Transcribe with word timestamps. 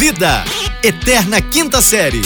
Vida, 0.00 0.42
Eterna 0.82 1.42
Quinta 1.42 1.82
Série. 1.82 2.22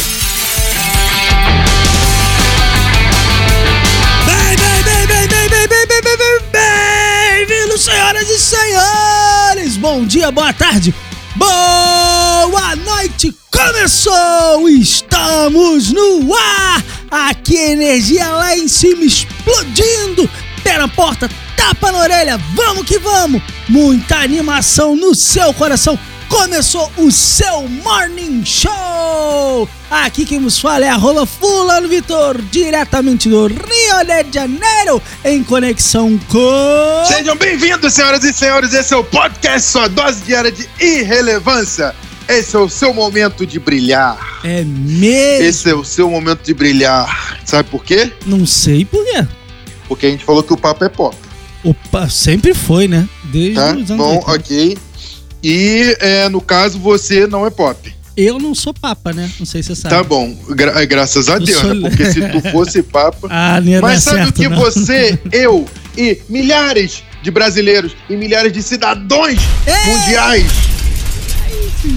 Bem, 4.24 4.56
bem, 4.56 4.82
bem, 4.84 5.06
bem, 5.08 5.26
bem, 5.26 5.48
bem, 5.48 5.68
bem, 5.68 5.86
bem, 5.88 6.00
bem, 6.00 6.16
bem, 6.16 7.46
bem-vindos, 7.48 7.82
senhoras 7.82 8.30
e 8.30 8.38
senhores! 8.38 9.76
Bom 9.76 10.06
dia, 10.06 10.30
boa 10.30 10.52
tarde, 10.52 10.94
boa 11.34 12.76
noite! 12.76 13.34
Começou! 13.50 14.68
Estamos 14.68 15.90
no 15.90 16.32
ar! 16.32 16.80
Aqui 17.10 17.56
energia 17.56 18.28
lá 18.28 18.56
em 18.56 18.68
cima 18.68 19.02
explodindo! 19.02 20.30
Pé 20.62 20.78
na 20.78 20.86
porta, 20.86 21.28
tapa 21.56 21.90
na 21.90 21.98
orelha, 21.98 22.38
vamos 22.54 22.86
que 22.86 23.00
vamos! 23.00 23.42
Muita 23.68 24.18
animação 24.18 24.94
no 24.94 25.12
seu 25.12 25.52
coração! 25.52 25.98
Começou 26.36 26.90
o 26.98 27.12
seu 27.12 27.68
Morning 27.68 28.44
Show! 28.44 29.68
Aqui 29.88 30.26
quem 30.26 30.40
nos 30.40 30.58
fala 30.58 30.84
é 30.84 30.88
arroba 30.88 31.24
Fulano 31.24 31.88
Vitor, 31.88 32.42
diretamente 32.50 33.28
do 33.28 33.46
Rio 33.46 33.60
de 34.24 34.34
Janeiro, 34.34 35.00
em 35.24 35.44
conexão 35.44 36.18
com... 36.28 37.04
Sejam 37.06 37.36
bem-vindos, 37.36 37.94
senhoras 37.94 38.24
e 38.24 38.32
senhores. 38.32 38.74
Esse 38.74 38.92
é 38.92 38.96
o 38.96 39.04
podcast 39.04 39.70
Sua 39.70 39.88
Dose 39.88 40.22
Diária 40.22 40.50
de 40.50 40.68
Irrelevância. 40.80 41.94
Esse 42.28 42.56
é 42.56 42.58
o 42.58 42.68
seu 42.68 42.92
momento 42.92 43.46
de 43.46 43.60
brilhar. 43.60 44.40
É 44.42 44.64
mesmo? 44.64 45.46
Esse 45.46 45.70
é 45.70 45.74
o 45.74 45.84
seu 45.84 46.10
momento 46.10 46.42
de 46.42 46.52
brilhar. 46.52 47.38
Sabe 47.44 47.70
por 47.70 47.84
quê? 47.84 48.12
Não 48.26 48.44
sei 48.44 48.84
por 48.84 49.04
quê. 49.04 49.24
Porque 49.86 50.06
a 50.06 50.10
gente 50.10 50.24
falou 50.24 50.42
que 50.42 50.52
o 50.52 50.56
papo 50.56 50.84
é 50.84 50.88
pop, 50.88 51.16
Opa, 51.62 52.08
sempre 52.10 52.52
foi, 52.52 52.88
né? 52.88 53.08
Desde 53.24 53.54
tá? 53.54 53.70
os 53.70 53.90
anos 53.90 53.96
Bom, 53.96 54.16
80. 54.16 54.32
ok. 54.32 54.78
E, 55.44 55.94
é, 56.00 56.28
no 56.30 56.40
caso, 56.40 56.78
você 56.78 57.26
não 57.26 57.44
é 57.46 57.50
pop. 57.50 57.94
Eu 58.16 58.38
não 58.38 58.54
sou 58.54 58.72
papa, 58.72 59.12
né? 59.12 59.28
Não 59.38 59.44
sei 59.44 59.62
se 59.62 59.74
você 59.74 59.82
sabe. 59.82 59.94
Tá 59.94 60.02
bom. 60.02 60.34
Gra- 60.50 60.84
graças 60.86 61.28
a 61.28 61.34
Eu 61.34 61.40
Deus, 61.40 61.60
sou- 61.60 61.74
né? 61.74 61.88
Porque 61.90 62.10
se 62.12 62.20
tu 62.30 62.40
fosse 62.50 62.80
papa... 62.84 63.28
Ah, 63.30 63.60
não 63.60 63.80
Mas 63.82 64.02
sabe 64.04 64.18
certo, 64.18 64.30
o 64.30 64.32
que 64.32 64.48
não. 64.48 64.56
você, 64.56 65.18
eu 65.32 65.66
e 65.98 66.22
milhares 66.28 67.02
de 67.22 67.30
brasileiros 67.30 67.94
e 68.08 68.16
milhares 68.16 68.52
de 68.52 68.62
cidadãos 68.62 69.36
Ei! 69.66 69.92
mundiais... 69.92 70.46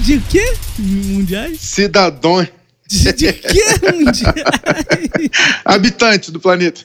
De 0.04 0.18
quê? 0.28 0.52
Mundiais? 0.78 1.58
Cidadãos... 1.60 2.48
De, 2.86 3.12
de 3.12 3.32
quê 3.34 3.64
mundiais? 3.94 4.44
Habitantes 5.64 6.30
do 6.30 6.40
planeta. 6.40 6.80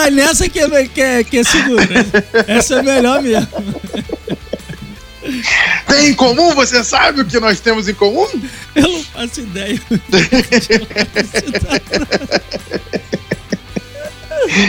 Vai 0.00 0.10
nessa 0.10 0.48
que 0.48 0.58
é, 0.58 0.88
que 0.88 1.02
é, 1.02 1.22
que 1.22 1.44
segura. 1.44 1.86
Essa 2.46 2.76
é 2.76 2.82
melhor 2.82 3.22
mesmo. 3.22 3.46
Tem 5.86 6.08
em 6.08 6.14
comum? 6.14 6.54
Você 6.54 6.82
sabe 6.82 7.20
o 7.20 7.24
que 7.26 7.38
nós 7.38 7.60
temos 7.60 7.86
em 7.86 7.92
comum? 7.92 8.26
Eu 8.74 8.82
não 8.82 9.04
faço 9.04 9.42
ideia. 9.42 9.78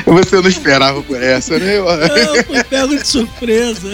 Você 0.06 0.36
não 0.36 0.50
esperava 0.50 1.02
por 1.02 1.24
essa, 1.24 1.58
né? 1.58 1.78
Eu 1.78 2.44
fui 2.44 2.62
pego 2.66 2.98
de 2.98 3.08
surpresa. 3.08 3.90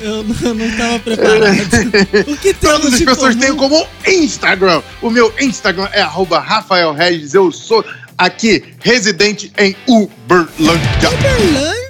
Eu, 0.00 0.24
não- 0.24 0.66
estava 0.66 0.98
preparado. 0.98 2.30
O 2.32 2.36
que 2.36 2.54
temos 2.54 2.80
Todas 2.80 2.94
as 2.94 3.00
pessoas 3.02 3.34
comum? 3.34 3.46
têm 3.46 3.56
como 3.56 3.86
Instagram. 4.06 4.82
O 5.02 5.10
meu 5.10 5.32
Instagram 5.40 5.88
é 5.92 6.00
arroba 6.00 6.38
Rafael 6.38 6.92
Regis. 6.94 7.34
Eu 7.34 7.52
sou 7.52 7.84
aqui, 8.16 8.62
residente 8.80 9.52
em 9.58 9.76
Uberlândia. 9.86 11.10
Uberlândia! 11.12 11.80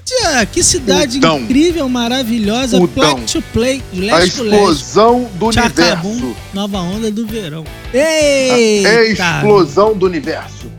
Que 0.52 0.62
cidade 0.62 1.18
Udão. 1.18 1.38
incrível, 1.40 1.88
maravilhosa. 1.88 2.78
Udão. 2.80 3.14
Play 3.16 3.26
to 3.26 3.42
play, 3.52 3.76
A 3.78 3.92
to 3.92 4.00
leste. 4.00 4.28
explosão 4.42 5.30
do 5.34 5.52
Chacabum, 5.52 6.10
universo. 6.10 6.36
nova 6.52 6.78
onda 6.78 7.10
do 7.10 7.26
verão. 7.26 7.64
É 7.94 8.50
a 8.50 8.58
Eita! 8.58 9.22
explosão 9.36 9.96
do 9.96 10.06
universo. 10.06 10.70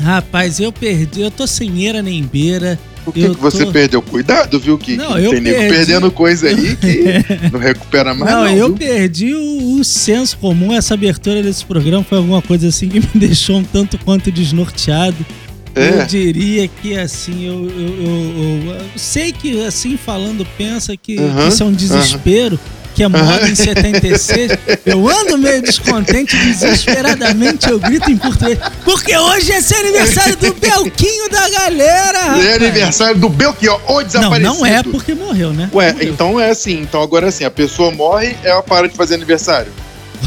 Rapaz, 0.00 0.60
eu 0.60 0.70
perdi, 0.72 1.22
eu 1.22 1.30
tô 1.30 1.44
sem 1.46 1.84
eira 1.84 2.00
nem 2.00 2.22
beira. 2.22 2.78
O 3.08 3.12
que, 3.12 3.28
que 3.30 3.40
você 3.40 3.64
tô- 3.64 3.72
perdeu? 3.72 4.02
Cuidado, 4.02 4.58
viu? 4.60 4.76
Que, 4.78 4.96
Não, 4.96 5.14
que 5.14 5.30
tem 5.30 5.40
nego 5.40 5.58
perdendo 5.74 6.10
coisa 6.10 6.48
aí 6.48 6.76
que 6.76 7.04
não 7.52 7.58
recupera 7.60 8.14
mais. 8.14 8.30
não, 8.32 8.44
Não, 8.44 8.48
eu 8.50 8.66
viu? 8.68 8.76
perdi 8.76 9.34
o, 9.34 9.78
o 9.80 9.84
senso 9.84 10.36
comum. 10.38 10.72
Essa 10.72 10.94
abertura 10.94 11.42
desse 11.42 11.64
programa 11.64 12.04
foi 12.04 12.18
alguma 12.18 12.42
coisa 12.42 12.68
assim 12.68 12.88
que 12.88 13.00
me 13.00 13.08
deixou 13.14 13.56
um 13.58 13.64
tanto 13.64 13.98
quanto 13.98 14.30
desnorteado. 14.30 15.16
É. 15.74 16.00
Eu 16.02 16.06
diria 16.06 16.66
que 16.66 16.98
assim, 16.98 17.46
eu, 17.46 17.54
eu, 17.70 17.88
eu- 18.66 18.74
eu- 18.74 18.80
sei 18.96 19.30
que 19.32 19.62
assim 19.64 19.96
falando 19.96 20.44
pensa 20.56 20.96
que, 20.96 21.16
Aham, 21.18 21.48
isso 21.48 21.62
é 21.62 21.66
um 21.66 21.72
desespero, 21.72 22.58
que 22.98 23.04
é 23.04 23.08
moda 23.08 23.22
Aham. 23.22 23.48
em 23.48 23.54
76. 23.54 24.50
Eu 24.84 25.08
ando 25.08 25.38
meio 25.38 25.62
descontente, 25.62 26.36
desesperadamente 26.36 27.70
eu 27.70 27.78
grito 27.78 28.10
em 28.10 28.16
português. 28.16 28.58
Porque 28.84 29.16
hoje 29.16 29.52
é 29.52 29.60
seu 29.60 29.78
aniversário 29.78 30.36
do 30.36 30.52
Belquinho 30.54 31.30
da 31.30 31.48
galera! 31.48 32.18
É 32.18 32.22
rapaz. 32.22 32.54
aniversário 32.56 33.20
do 33.20 33.28
Belchior, 33.28 33.80
o 33.86 33.94
Não, 33.94 34.02
desaparecido. 34.04 34.52
não 34.52 34.66
é 34.66 34.82
porque 34.82 35.14
morreu, 35.14 35.52
né? 35.52 35.70
Ué, 35.72 35.92
Morreu. 35.92 36.08
então 36.12 36.40
é 36.40 36.50
assim. 36.50 36.80
Então 36.80 37.00
agora 37.00 37.26
é 37.26 37.28
assim, 37.28 37.44
a 37.44 37.50
pessoa 37.52 37.92
morre, 37.92 38.36
ela 38.42 38.64
para 38.64 38.88
de 38.88 38.96
fazer 38.96 39.14
aniversário. 39.14 39.70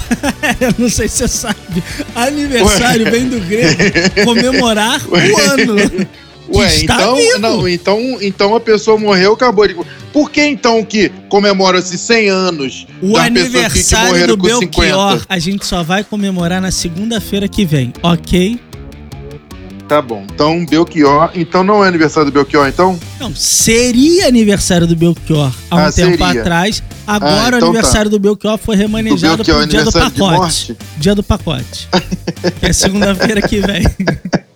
Eu 0.61 0.73
não 0.77 0.89
sei 0.89 1.09
se 1.09 1.17
você 1.17 1.27
sabe. 1.27 1.83
Aniversário 2.15 3.11
vem 3.11 3.27
do 3.27 3.39
grego 3.41 3.75
comemorar 4.23 5.01
o 5.09 5.15
ano. 5.41 6.07
Que 6.51 6.57
Ué, 6.57 6.81
então, 6.83 7.15
vivo. 7.15 7.39
não, 7.39 7.67
então, 7.67 8.17
então 8.21 8.55
a 8.55 8.59
pessoa 8.59 8.97
morreu, 8.97 9.33
acabou 9.33 9.67
de. 9.67 9.75
Por 10.11 10.29
que 10.29 10.43
então 10.43 10.83
que 10.83 11.09
comemora-se 11.29 11.97
100 11.97 12.29
anos 12.29 12.85
O 13.01 13.13
das 13.13 13.29
pessoas 13.29 13.29
que, 13.29 13.33
que 13.33 13.39
aniversário 13.39 14.07
morreram 14.09 14.27
do 14.27 14.37
com 14.37 14.47
Belchior 14.47 15.11
50? 15.11 15.25
a 15.29 15.39
gente 15.39 15.65
só 15.65 15.81
vai 15.83 16.03
comemorar 16.03 16.61
na 16.61 16.71
segunda-feira 16.71 17.47
que 17.47 17.63
vem, 17.65 17.93
ok? 18.03 18.59
Tá 19.87 20.01
bom. 20.01 20.25
Então, 20.33 20.65
Belchior. 20.65 21.31
Então 21.35 21.63
não 21.65 21.83
é 21.83 21.87
aniversário 21.89 22.31
do 22.31 22.33
Belchior, 22.33 22.65
então? 22.67 22.97
Não, 23.19 23.35
seria 23.35 24.25
aniversário 24.27 24.87
do 24.87 24.95
Belchior 24.95 25.51
há 25.69 25.75
um 25.75 25.79
Ah, 25.79 25.91
tempo 25.91 26.17
seria. 26.17 26.41
atrás. 26.41 26.81
Agora 27.05 27.31
Ah, 27.31 27.43
o 27.45 27.47
então 27.57 27.69
aniversário 27.69 28.09
do 28.09 28.17
Belchior 28.17 28.57
foi 28.57 28.75
Do 28.77 28.79
remanejado 28.81 29.43
Belchior 29.43 29.57
pro 29.57 29.67
dia 29.67 29.83
do 29.83 29.89
aniversário 29.89 30.11
pacote. 30.17 30.77
Dia 30.97 31.15
do 31.15 31.23
pacote. 31.23 31.89
que 32.59 32.65
é 32.67 32.71
segunda-feira 32.73 33.41
que 33.41 33.59
vem. 33.59 33.83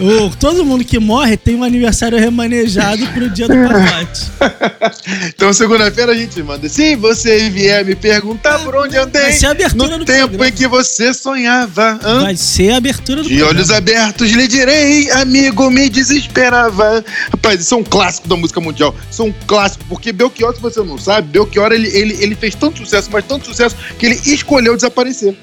O- 0.00 0.30
todo 0.36 0.64
mundo 0.64 0.84
que 0.84 0.98
morre 0.98 1.36
tem 1.36 1.54
um 1.56 1.64
aniversário 1.64 2.18
remanejado 2.18 3.06
pro 3.08 3.30
dia 3.30 3.48
do 3.48 3.54
pacote. 3.54 4.26
Então, 5.28 5.52
segunda-feira 5.52 6.12
a 6.12 6.14
gente 6.14 6.42
manda. 6.42 6.68
Se 6.68 6.96
você 6.96 7.48
vier 7.50 7.84
me 7.84 7.94
perguntar 7.94 8.58
por 8.60 8.74
onde 8.74 8.96
andei, 8.96 9.22
Vai 9.22 9.32
ser 9.32 9.46
a 9.46 9.50
abertura 9.52 9.88
no 9.90 9.98
do 9.98 10.04
tempo 10.04 10.28
programa. 10.28 10.48
em 10.48 10.52
que 10.52 10.66
você 10.66 11.14
sonhava. 11.14 11.98
hã? 12.02 12.20
Vai 12.22 12.36
ser 12.36 12.70
a 12.72 12.76
abertura 12.76 13.22
do 13.22 13.28
De 13.28 13.42
olhos 13.42 13.70
abertos 13.70 14.30
lhe 14.30 14.48
direi, 14.48 15.10
amigo, 15.12 15.70
me 15.70 15.88
desesperava. 15.88 17.04
Rapaz, 17.30 17.60
isso 17.60 17.74
é 17.74 17.76
um 17.78 17.84
clássico 17.84 18.28
da 18.28 18.36
música 18.36 18.60
mundial. 18.60 18.94
Isso 19.10 19.22
é 19.22 19.24
um 19.26 19.34
clássico, 19.46 19.84
porque 19.88 20.12
Belchior, 20.12 20.54
se 20.54 20.60
você 20.60 20.80
não 20.82 20.98
sabe, 20.98 21.28
Belchior 21.28 21.72
ele, 21.72 21.88
ele, 21.88 22.16
ele 22.20 22.34
fez 22.34 22.54
tanto 22.54 22.78
sucesso, 22.78 23.08
mas 23.12 23.24
tanto 23.24 23.46
sucesso, 23.46 23.76
que 23.98 24.06
ele 24.06 24.20
escolheu 24.26 24.74
desaparecer. 24.74 25.36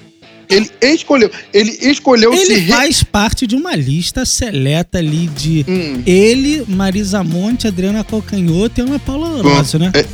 Ele 0.49 0.69
escolheu, 0.81 1.29
ele 1.53 1.71
escolheu 1.81 2.33
se 2.35 2.41
Ele 2.43 2.55
re- 2.61 2.71
faz 2.73 3.03
parte 3.03 3.45
de 3.47 3.55
uma 3.55 3.75
lista 3.75 4.25
seleta 4.25 4.97
ali 4.99 5.27
de 5.27 5.65
Hum, 5.67 6.03
ele, 6.05 6.63
Marisa 6.67 7.23
Monte, 7.23 7.67
Adriana 7.67 8.03
Calcanhoto 8.03 8.79
e 8.79 8.83
Ana 8.83 8.99
Paula 8.99 9.29
Oroso, 9.37 9.79
né? 9.79 9.91
é, 9.93 10.05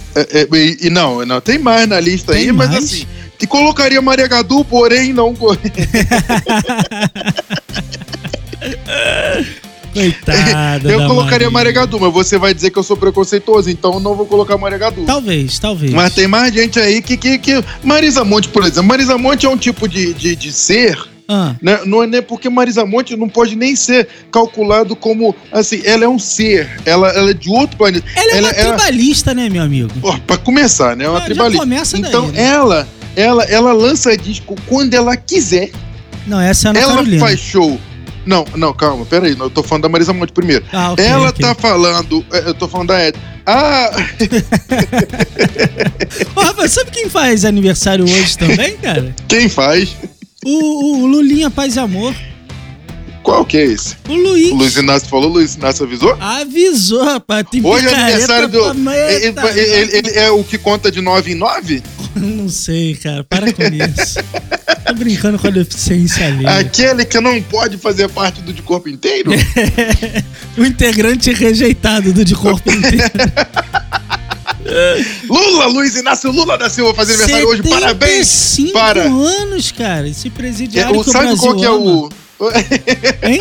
é, 0.42 0.48
e, 0.56 0.88
e 0.88 0.90
não, 0.90 1.26
não, 1.26 1.42
tem 1.42 1.58
mais 1.60 1.88
na 1.88 2.00
lista 2.00 2.32
Tem 2.34 2.44
aí, 2.44 2.52
mas 2.52 2.70
mais? 2.70 2.84
assim, 2.86 3.06
te 3.38 3.48
colocaria 3.48 4.02
Maria 4.02 4.28
Gadu, 4.28 4.64
porém 4.66 5.12
não. 5.14 5.36
co- 10.00 10.26
Coitada. 10.26 10.92
eu 10.92 11.08
colocaria 11.08 11.50
Maria. 11.50 11.60
Maria 11.60 11.72
Gadu, 11.74 12.00
mas 12.00 12.14
você 12.14 12.38
vai 12.38 12.54
dizer 12.54 12.70
que 12.72 12.80
eu 12.80 12.84
sou 12.84 12.96
preconceituoso, 12.98 13.70
então 13.70 13.94
eu 13.96 14.00
não 14.00 14.16
vou 14.16 14.26
colocar 14.26 14.58
Maria 14.58 14.78
Gadu. 14.78 15.04
Talvez, 15.06 15.60
talvez. 15.60 15.92
Mas 15.94 16.14
tem 16.14 16.28
mais 16.28 16.54
gente 16.54 16.80
aí 16.80 17.02
que, 17.02 17.18
que, 17.18 17.38
que. 17.38 17.64
Marisa 17.84 18.24
Monte, 18.24 18.48
por 18.50 18.64
exemplo. 18.64 18.84
Marisa 18.84 19.18
Monte 19.18 19.46
é 19.46 19.50
um 19.50 19.58
tipo 19.58 19.88
de, 19.88 20.14
de, 20.14 20.36
de 20.36 20.52
ser. 20.52 20.98
Ah, 21.32 21.54
Né? 21.62 21.82
Não 21.86 22.02
é 22.02 22.08
nem 22.08 22.24
porque 22.24 22.50
Marisa 22.50 22.84
Monte 22.86 23.16
não 23.16 23.30
pode 23.30 23.56
nem 23.56 23.76
ser 23.76 24.08
calculado 24.32 24.96
como 24.96 25.36
assim, 25.52 25.80
ela 25.86 26.04
é 26.04 26.08
um 26.08 26.18
ser, 26.18 26.68
ela, 26.86 27.08
ela 27.10 27.30
é 27.30 27.34
de 27.36 27.50
outro 27.52 27.78
planeta. 27.78 28.04
ela 28.16 28.32
é 28.32 28.40
uma 28.40 28.50
ela, 28.50 28.74
tribalista, 28.78 29.34
né, 29.36 29.48
meu 29.48 29.62
amigo? 29.62 29.92
Ó, 30.02 30.18
pra 30.26 30.38
começar, 30.38 30.96
né? 30.96 31.06
É 31.06 31.10
uma 31.10 31.20
Ah, 31.20 31.26
tribalista. 31.26 31.60
começa 31.60 31.98
daí, 32.00 32.10
então 32.10 32.28
né? 32.30 32.42
ela, 32.44 32.88
ela, 33.16 33.44
ela 33.44 33.72
lança 33.74 34.18
disco 34.18 34.56
quando 34.66 34.94
ela 34.96 35.16
quiser. 35.16 35.70
Não, 36.26 36.40
essa 36.42 36.68
é 36.68 36.70
a 36.70 36.72
Ana 36.72 36.80
ela 36.80 36.94
Carolina. 36.96 37.20
faz 37.20 37.40
show. 37.40 37.80
Não, 38.26 38.46
não, 38.56 38.74
calma, 38.74 39.06
peraí, 39.06 39.36
eu 39.40 39.50
tô 39.50 39.64
falando 39.64 39.84
da 39.84 39.90
Marisa 39.90 40.14
Monte 40.14 40.34
primeiro. 40.34 40.64
Ah, 40.72 40.92
ok, 40.92 41.06
ela 41.06 41.30
ok. 41.30 41.46
tá 41.46 41.56
falando, 41.56 42.24
é, 42.32 42.50
eu 42.50 42.54
tô 42.54 42.68
falando 42.68 42.90
da 42.90 43.08
Ed. 43.08 43.18
Ah, 43.46 43.90
Ô, 46.36 46.42
Rafa, 46.42 46.68
sabe 46.68 46.92
quem 46.92 47.10
faz 47.10 47.46
aniversário 47.46 48.04
hoje 48.06 48.38
também, 48.38 48.78
cara? 48.78 49.16
quem 49.28 49.50
faz? 49.50 49.90
O, 50.46 51.04
o 51.04 51.08
Lulinha 51.08 51.50
Paz 51.50 51.76
e 51.76 51.80
Amor. 51.80 52.14
Qual 53.24 53.44
que 53.46 53.58
é 53.58 53.66
esse? 53.66 53.96
O 54.08 54.14
Luiz. 54.14 54.52
O 54.52 54.56
Luiz 54.56 54.76
Inácio 54.78 55.08
falou, 55.10 55.30
o 55.30 55.34
Luiz 55.34 55.56
Inácio 55.56 55.86
avisou? 55.86 56.16
Avisou, 56.20 57.04
rapaz. 57.04 57.46
Tem 57.52 57.64
Hoje 57.64 57.88
é 57.88 57.94
aniversário 57.94 58.48
do. 58.48 58.60
Ele, 58.70 59.60
ele- 59.60 59.98
ele 59.98 60.10
é 60.18 60.32
o 60.32 60.44
que 60.44 60.58
conta 60.58 60.90
de 60.92 61.02
9 61.02 61.34
em 61.34 61.36
9? 61.36 61.84
Não 62.16 62.50
sei, 62.50 62.96
cara. 62.96 63.24
Para 63.24 63.52
com 63.54 63.64
isso. 63.64 64.20
Tô 64.86 64.94
brincando 64.94 65.38
com 65.38 65.48
a 65.48 65.52
deficiência 65.52 66.26
ali. 66.26 66.48
Aquele 66.48 67.06
que 67.06 67.20
não 67.20 67.42
pode 67.44 67.78
fazer 67.78 68.10
parte 68.10 68.42
do 68.42 68.52
de 68.52 68.62
corpo 68.62 68.90
inteiro? 68.90 69.32
o 70.58 70.66
integrante 70.66 71.32
rejeitado 71.32 72.12
do 72.12 72.26
de 72.26 72.36
corpo 72.36 72.70
inteiro. 72.72 73.04
Lula, 75.28 75.68
Luiz 75.68 75.96
Inácio 75.96 76.32
Lula 76.32 76.58
da 76.58 76.70
Silva 76.70 76.94
fazendo 76.94 77.24
aniversário 77.24 77.48
hoje. 77.48 77.64
Parabéns 77.64 78.28
75 78.28 78.74
para. 78.74 79.04
anos, 79.04 79.72
cara. 79.72 80.08
Esse 80.08 80.30
presidiário 80.30 80.96
É, 80.96 81.00
o, 81.00 81.04
que 81.04 81.10
o 81.10 81.12
sabe 81.12 81.28
Brasil 81.28 81.44
qual 81.44 81.56
que 81.56 81.66
é 81.66 81.68
ama. 81.68 82.10
Hein? 83.24 83.40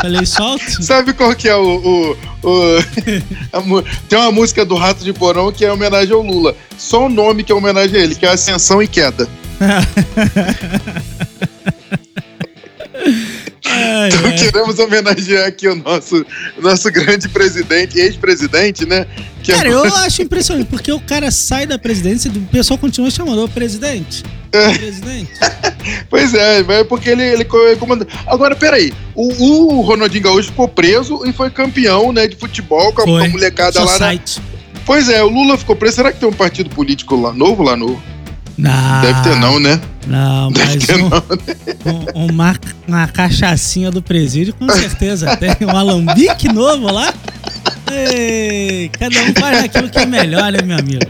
Falei 0.00 0.26
solto? 0.26 0.82
Sabe 0.82 1.12
qual 1.12 1.34
que 1.34 1.48
é 1.48 1.54
o. 1.56 1.62
o- 1.62 2.16
o- 2.42 2.78
a 3.52 3.60
tem 4.08 4.18
uma 4.18 4.32
música 4.32 4.64
do 4.64 4.74
Rato 4.74 5.04
de 5.04 5.12
Porão 5.12 5.52
que 5.52 5.64
é 5.64 5.72
homenagem 5.72 6.12
ao 6.12 6.22
Lula. 6.22 6.56
Só 6.76 7.06
o 7.06 7.08
nome 7.08 7.44
que 7.44 7.52
é 7.52 7.54
homenagem 7.54 8.00
a 8.00 8.02
ele, 8.04 8.14
que 8.16 8.26
é 8.26 8.30
Ascensão 8.30 8.82
e 8.82 8.88
Queda. 8.88 9.28
Ai, 13.64 14.08
Então 14.08 14.26
ai. 14.26 14.36
queremos 14.36 14.78
homenagear 14.78 15.46
aqui 15.46 15.68
o 15.68 15.74
nosso, 15.76 16.24
nosso 16.60 16.90
grande 16.90 17.28
presidente, 17.28 17.98
ex-presidente, 17.98 18.84
né? 18.86 19.06
Que 19.42 19.52
Cara, 19.52 19.68
agora- 19.70 19.88
eu 19.88 19.96
acho 19.96 20.22
impressionante, 20.22 20.66
porque 20.68 20.92
o 20.92 21.00
cara 21.00 21.30
sai 21.30 21.66
da 21.66 21.78
presidência 21.78 22.28
e 22.32 22.38
o 22.38 22.42
pessoal 22.42 22.78
continua 22.78 23.10
chamando 23.10 23.44
o 23.44 23.48
presidente. 23.48 24.22
É. 24.52 24.72
Presidente. 24.78 25.30
Pois 26.08 26.32
é, 26.32 26.60
é 26.60 26.84
porque 26.84 27.10
ele, 27.10 27.24
ele 27.24 27.44
co- 27.44 27.58
comanda. 27.76 28.06
Agora, 28.26 28.54
peraí, 28.54 28.92
o, 29.16 29.32
o 29.78 29.80
Ronaldinho 29.80 30.22
Gaúcho 30.22 30.50
ficou 30.50 30.68
preso 30.68 31.26
e 31.26 31.32
foi 31.32 31.50
campeão 31.50 32.12
né, 32.12 32.28
de 32.28 32.36
futebol 32.36 32.92
com 32.92 33.02
a, 33.02 33.04
Foi. 33.04 33.28
molecada 33.28 33.80
lá 33.80 33.84
na. 33.86 33.90
Society. 33.92 34.40
Pois 34.86 35.08
é, 35.08 35.24
o 35.24 35.28
Lula 35.28 35.58
ficou 35.58 35.74
preso. 35.74 35.96
Será 35.96 36.12
que 36.12 36.20
tem 36.20 36.28
um 36.28 36.32
partido 36.32 36.70
político 36.70 37.16
lá 37.20 37.32
novo 37.32 37.64
lá 37.64 37.76
no. 37.76 38.00
Não. 38.56 39.00
Deve 39.00 39.22
ter 39.22 39.36
não, 39.40 39.58
né? 39.58 39.80
Não, 40.06 40.52
Deve 40.52 40.74
mas 40.76 40.86
ter 40.86 41.02
um, 41.02 41.08
não. 41.08 41.22
um- 42.14 42.26
uma, 42.30 42.56
uma 42.86 43.08
cachaçinha 43.08 43.90
do 43.90 44.00
presídio, 44.02 44.54
com 44.54 44.68
certeza. 44.68 45.36
Tem 45.36 45.56
um 45.66 45.70
alambique 45.76 46.46
novo 46.52 46.92
lá. 46.92 47.12
Ei, 47.92 48.88
cada 48.98 49.20
um 49.22 49.34
faz 49.38 49.64
aquilo 49.64 49.88
que 49.90 49.98
é 49.98 50.06
melhor, 50.06 50.50
né, 50.52 50.62
meu 50.62 50.78
amigo? 50.78 51.00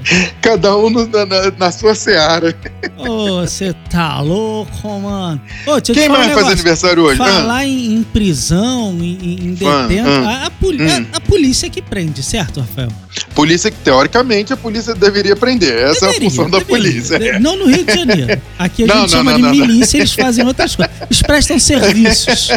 Cada 0.41 0.77
um 0.77 0.91
no- 0.91 1.07
na, 1.07 1.25
na- 1.59 1.73
sua 1.73 1.95
seara. 1.95 2.55
Ô, 2.99 3.41
você 3.41 3.75
tá 3.91 4.21
louco, 4.21 5.01
mano. 5.01 5.41
Ô, 5.67 5.81
Quem 5.81 6.09
mais 6.09 6.31
um 6.31 6.35
faz 6.35 6.47
aniversário 6.49 7.03
hoje? 7.05 7.21
Ah, 7.23 7.25
Falar 7.25 7.65
em, 7.67 7.95
em 7.95 8.03
prisão, 8.03 8.93
em, 9.01 9.57
em- 9.59 9.59
Ah, 9.67 9.87
detento, 9.87 10.09
ah, 10.09 10.47
a, 10.47 10.51
poli- 10.51 10.83
hum. 10.83 11.07
a- 11.13 11.17
a 11.17 11.21
polícia 11.21 11.71
que 11.71 11.81
prende, 11.81 12.23
certo, 12.23 12.61
Rafael? 12.61 12.89
polícia 13.35 13.71
que, 13.71 13.77
teoricamente, 13.79 14.53
a 14.53 14.57
polícia 14.57 14.95
deveria 14.95 15.35
prender. 15.37 15.73
Essa 15.75 16.07
é 16.07 16.09
a 16.09 16.13
Deveria, 16.13 16.31
função 16.31 16.51
da 16.51 16.59
deveria. 16.59 16.77
polícia. 16.93 17.19
De- 17.19 17.39
Não 17.39 17.57
no 17.57 17.67
Rio 17.67 17.85
de 17.85 17.95
Janeiro. 17.95 18.43
Aqui 18.59 18.85
a 18.85 18.87
Não, 18.87 18.95
gente 19.03 19.03
não, 19.03 19.09
chama 19.19 19.39
não, 19.39 19.53
de 19.53 19.59
milícia, 19.61 19.99
eles 19.99 20.13
fazem 20.13 20.47
outras 20.47 20.75
coisas. 20.77 20.95
Eles 21.03 21.23
prestam 21.23 21.59
serviços 21.59 22.49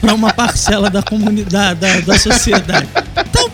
para 0.00 0.14
uma 0.14 0.32
parcela 0.32 0.88
da 0.90 1.02
comunidade, 1.02 1.80
da, 1.80 2.00
da 2.00 2.18
sociedade. 2.18 2.88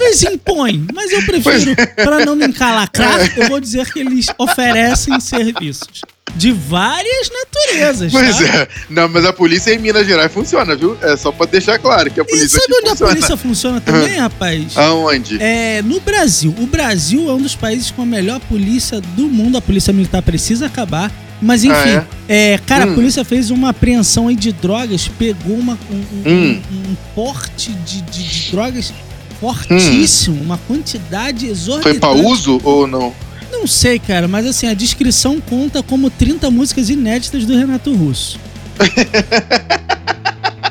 Talvez 0.08 0.22
impõe, 0.22 0.86
mas 0.94 1.12
eu 1.12 1.22
prefiro, 1.22 1.74
para 1.96 2.24
não 2.24 2.34
me 2.34 2.46
encalacrar, 2.46 3.20
eu 3.36 3.48
vou 3.48 3.60
dizer 3.60 3.90
que 3.92 4.00
eles 4.00 4.26
oferecem 4.38 5.20
serviços 5.20 6.00
de 6.34 6.52
várias 6.52 7.30
naturezas. 7.30 8.12
Pois 8.12 8.36
tá? 8.38 8.44
é. 8.44 8.68
Não, 8.88 9.08
mas 9.08 9.24
a 9.24 9.32
polícia 9.32 9.72
em 9.74 9.78
Minas 9.78 10.06
Gerais 10.06 10.32
funciona, 10.32 10.74
viu? 10.76 10.96
É 11.02 11.16
só 11.16 11.30
pra 11.32 11.46
deixar 11.46 11.78
claro 11.78 12.10
que 12.10 12.20
a 12.20 12.22
E 12.22 12.26
polícia 12.26 12.48
sabe 12.60 12.64
aqui 12.64 12.74
onde 12.80 12.88
funciona. 12.90 13.10
a 13.10 13.14
polícia 13.14 13.36
funciona 13.36 13.80
também, 13.80 14.16
rapaz? 14.18 14.76
Aonde? 14.76 15.42
É, 15.42 15.82
no 15.82 16.00
Brasil. 16.00 16.54
O 16.58 16.66
Brasil 16.66 17.28
é 17.28 17.32
um 17.34 17.42
dos 17.42 17.54
países 17.54 17.90
com 17.90 18.02
a 18.02 18.06
melhor 18.06 18.40
polícia 18.40 19.00
do 19.00 19.22
mundo. 19.28 19.58
A 19.58 19.60
polícia 19.60 19.92
militar 19.92 20.22
precisa 20.22 20.66
acabar. 20.66 21.10
Mas 21.40 21.62
enfim, 21.62 21.74
Ah, 21.96 22.04
é, 22.28 22.58
cara, 22.66 22.84
Hum. 22.84 22.90
a 22.92 22.94
polícia 22.96 23.24
fez 23.24 23.50
uma 23.50 23.70
apreensão 23.70 24.26
aí 24.26 24.34
de 24.34 24.50
drogas, 24.50 25.06
pegou 25.06 25.56
uma, 25.56 25.78
um, 25.88 25.94
um- 25.96 26.32
Hum. 26.32 26.62
um 26.90 26.94
porte 27.14 27.70
de, 27.72 28.00
de- 28.02 28.22
de 28.24 28.50
drogas 28.50 28.92
fortíssimo, 29.40 30.40
uma 30.42 30.58
quantidade 30.58 31.40
Foi 31.46 31.50
exorbitante. 31.50 31.98
pra 32.00 32.10
uso 32.10 32.60
ou 32.64 32.86
não? 32.86 33.12
Não 33.50 33.66
sei, 33.66 33.98
cara, 33.98 34.28
mas 34.28 34.46
assim, 34.46 34.66
a 34.68 34.74
descrição 34.74 35.40
conta 35.40 35.82
como 35.82 36.10
30 36.10 36.50
músicas 36.50 36.90
inéditas 36.90 37.44
do 37.44 37.56
Renato 37.56 37.92
Russo. 37.94 38.38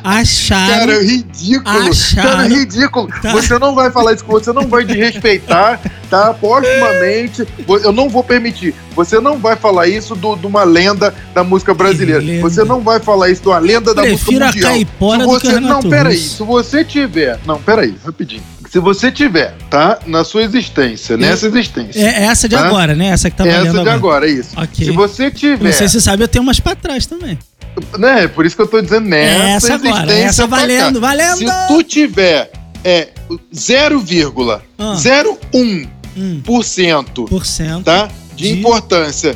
Acharam. 0.04 0.80
Cara, 0.80 0.94
é 0.94 1.04
ridículo. 1.04 1.90
Acharam- 1.90 2.30
Cara, 2.30 2.46
é 2.46 2.50
ridículo. 2.50 3.08
Tá. 3.22 3.32
Você 3.34 3.60
não 3.60 3.76
vai 3.76 3.92
falar 3.92 4.14
isso, 4.14 4.24
você 4.26 4.54
não 4.54 4.66
vai 4.66 4.86
desrespeitar, 4.86 5.82
tá? 6.10 6.34
Postumamente, 6.34 7.46
eu 7.68 7.92
não 7.92 8.08
vou 8.08 8.24
permitir. 8.24 8.74
Você 8.96 9.20
não 9.20 9.38
vai 9.38 9.58
falar 9.58 9.88
isso 9.90 10.16
do- 10.16 10.38
de 10.38 10.46
uma 10.48 10.64
lenda 10.64 11.14
da 11.34 11.44
música 11.44 11.74
brasileira. 11.74 12.22
lenda. 12.22 12.42
Você 12.42 12.64
não 12.64 12.80
vai 12.80 13.02
falar 13.02 13.30
isso 13.30 13.42
de 13.42 13.50
uma 13.50 13.60
lenda 13.60 13.94
da 13.94 14.04
música 14.04 14.18
Prefiro 14.26 14.46
a 14.46 14.48
mundial. 14.48 14.72
caipora 14.72 15.20
Se 15.26 15.30
do 15.30 15.40
que 15.42 15.48
o 15.48 15.52
Renato 15.52 15.84
não, 15.84 15.90
peraí. 15.90 16.18
Se 16.18 16.44
você 16.44 16.86
tiver, 16.86 17.40
não, 17.46 17.60
peraí, 17.62 17.94
rapidinho. 18.06 18.44
Se 18.72 18.80
você 18.80 19.12
tiver, 19.12 19.56
tá? 19.70 20.00
Na 20.06 20.24
sua 20.24 20.44
existência, 20.44 21.16
nessa 21.18 21.48
existência. 21.48 22.00
É 22.00 22.24
essa 22.26 22.48
de 22.50 22.56
Tá? 22.56 22.68
agora, 22.68 22.96
né? 22.96 23.08
Essa 23.08 23.30
que 23.30 23.38
tá 23.38 23.44
valendo 23.46 23.68
essa 23.68 23.84
de 23.84 23.90
agora, 23.90 24.28
é 24.28 24.32
isso. 24.32 24.50
Ok. 24.60 24.86
Se 24.86 24.92
você 24.92 25.32
tiver, 25.32 25.64
Não 25.64 25.72
sei 25.72 25.88
se 25.88 25.94
você 25.94 26.02
sabe, 26.02 26.24
eu 26.24 26.28
tenho 26.28 26.44
umas 26.44 26.60
pra 26.60 26.76
trás 26.76 27.06
também. 27.06 27.38
né? 27.98 28.28
Por 28.28 28.46
isso 28.46 28.56
que 28.56 28.62
eu 28.62 28.68
tô 28.68 28.82
dizendo 28.82 29.08
nessa 29.08 29.68
essa 29.68 29.74
agora, 29.76 29.90
existência 30.06 30.26
essa 30.26 30.48
valendo, 30.48 31.00
valendo! 31.00 31.38
Se 31.38 31.46
tu 31.68 31.84
tiver 31.84 32.52
é 32.84 33.10
0,01% 33.54 35.38
Hum, 36.20 36.42
por 36.44 36.64
cento, 36.64 37.26
por 37.26 37.46
cento. 37.46 37.84
tá? 37.84 38.08
De, 38.36 38.44
De- 38.46 38.60
importância 38.60 39.36